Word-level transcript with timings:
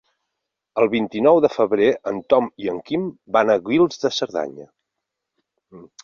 El 0.83 0.87
vint-i-nou 0.93 1.41
de 1.45 1.49
febrer 1.55 1.89
en 2.11 2.21
Tom 2.33 2.47
i 2.63 2.71
en 2.73 2.79
Quim 2.87 3.03
van 3.37 3.51
a 3.51 3.57
Guils 3.67 4.01
de 4.05 4.11
Cerdanya. 4.21 4.65